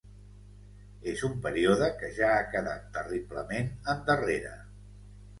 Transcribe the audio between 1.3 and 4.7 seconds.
període que ja ha quedat terriblement endarrere